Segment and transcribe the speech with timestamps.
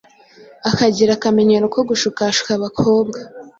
[0.69, 3.19] akagira akamenyero ko gushukashuka abakobwa